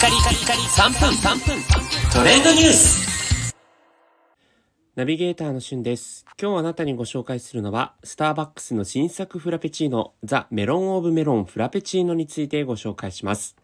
[0.00, 1.62] カリカリカリ3分3分
[2.10, 3.54] トレンドニュース
[4.96, 6.24] ナビゲーターのしゅんです。
[6.40, 13.56] 今日あなたにご紹介するのは、スターバックスの新作フラペチーノ、ザ・メロン・オブ・メロンフラペチーノについてご紹介します。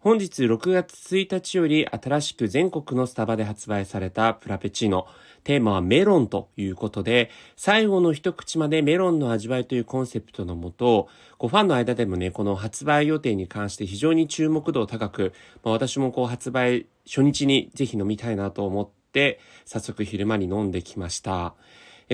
[0.00, 5.06] 本日6月1日より新しく全国のスタバで発売されたフラペチーノ。
[5.44, 21.54] テーマはメロンということで、最後の一口までメロンの味わいというコンセプトのもと、こうファンの間でもね、この発売予定に関して非常に注目度高く、まあ、私もこう発売初日にぜひ飲みたいなと思って、早速昼間に飲んできました。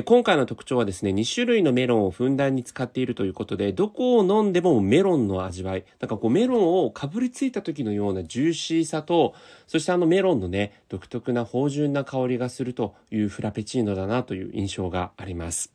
[0.05, 5.87] 今回の特徴はですね、2種類のメロンをふんだんに使っているということで、どこを飲んでもメロンの味わい。
[6.01, 9.35] なんかこうメロンをかぶりついた時のようなジューシーさと、
[9.67, 15.73] そしてあのメロンのね、独特な芳醇な香りがするというフラペチーノだなという印象があります。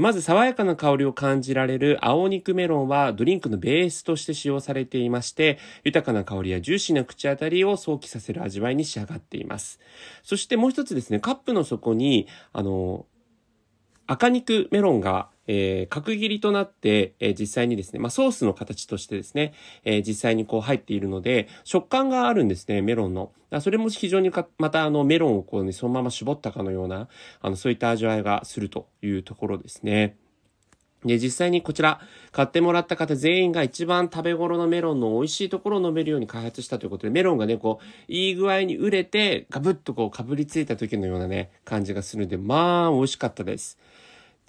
[0.00, 9.80] まず爽やかな香りを感じられる青肉メロンはドリンクのベースとして使用されていまして、豊かな香りやジューシーな口当たりを想起させる味わいに仕上がっています。
[10.22, 13.04] そしてもう一つですね、カップの底に、あの、
[14.06, 19.52] 赤肉メロンが、えー角切りとなって、えー実際にですね、まあ、ソースの形としてですね、
[19.84, 23.32] えー実際にこう入っているので、食感があるんですね、メロンの。
[23.60, 27.08] それも非常にか、またあのメロンをこうね、そのまま絞ったかのような、
[27.40, 30.16] あの、そういった味わいがするというところですね。
[31.04, 32.00] で、実際にこちら、
[32.32, 43.78] 買ってもらった方全員が一番食べ頃のメロンの美味しいところを飲めるように開発したということで、メロンがね、こう、いい具合に売れて、ガブッとこう、かぶりついた時のようなね、感じがするので、まあ、美味しかったです。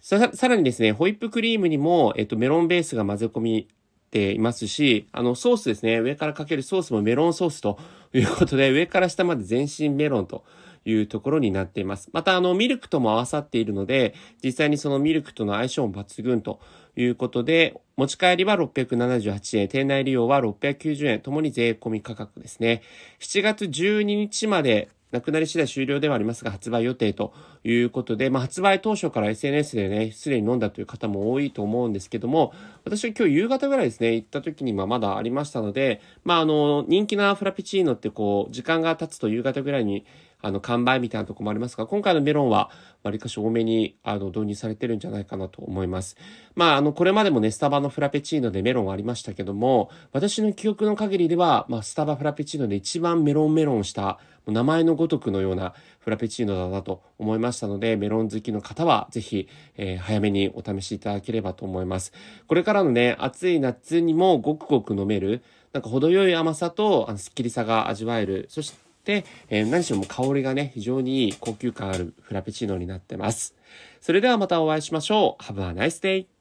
[0.01, 3.67] さ、さらにですね、ホイップクリームにも、えっと、メロンベースが混ぜ込み
[4.11, 7.77] ていますし、あの、ソースですね、上からかけるソースもメロンソースと
[8.13, 10.45] いうことで、上から下まで全身メロンと
[10.85, 12.09] いうところになっています。
[12.13, 16.59] また、あの、ミルクとも合わさっているので、実際にそのミルクとの相性も抜群と
[16.95, 22.81] いうことで、持ち帰りは678円、店内利用は690円、ともに税込み価格ですね。
[23.19, 32.53] 7月12日まで、なくなり次第終了ではありますが、発売予定ということで、まあ、発売当初から SNS でね、すでに飲んだという方も多いと思うんですけども、
[32.83, 40.05] 私は今日夕方ぐらいですね、行った時にままだありましたので、まあ、あの、人気なフラペチーノってこう、時間が経つと夕方ぐらいに、
[40.45, 42.69] あの、完売みたいなとこもありますが、今回のメロンは、
[43.01, 46.17] わりかし多めに、あの、導入されてるんじゃないかなと思います。
[46.53, 62.13] まあ、あの、これまでもね、スタバのフラペチーノでメロンありましたけども、私の記憶の限りでは、まあ、スタバフラペチーノで一番メロンメロンした、名前のごとくのようなフラペチーノだなと思いましたので、メロン好きの方は、ぜひ、えー早めにお試しいただければと思います。
[62.45, 65.41] これからのね、暑い夏にもごくごく飲める、
[65.73, 73.55] なんか程よい甘さと、あの、スッキリさが味わえる、そして、で、えー何しろもう香りがね、非常にいい高級感あるフラペチーノになってます。
[74.01, 75.43] それではまたお会いしましょう。
[75.43, 76.34] Have a nice day!